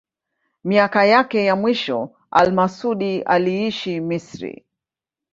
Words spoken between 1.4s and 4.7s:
ya mwisho al-Masudi aliishi Misri.